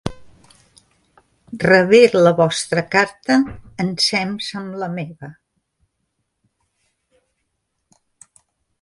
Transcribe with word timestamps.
Rebé 1.63 1.99
la 2.15 2.31
vostra 2.39 2.85
carta 2.97 3.37
ensems 3.85 4.49
amb 4.63 4.81
la 4.85 4.91
meva. 4.97 5.33